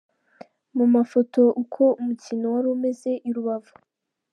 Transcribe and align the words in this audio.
Mu 0.77 0.85
mafoto: 0.95 1.41
uko 1.63 1.83
umukino 1.99 2.45
wari 2.53 2.67
umeze 2.75 3.11
i 3.29 3.31
Rubavu. 3.35 3.73